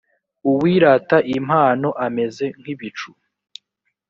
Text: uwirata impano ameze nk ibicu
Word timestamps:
uwirata 0.49 1.17
impano 1.37 1.89
ameze 2.05 2.45
nk 2.59 2.65
ibicu 2.73 3.11